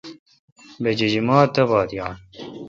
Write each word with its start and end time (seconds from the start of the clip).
بہ 0.81 0.91
جیجیما 0.97 1.37
تہ 1.53 1.63
بات 1.69 1.89
یاں۔ 1.97 2.11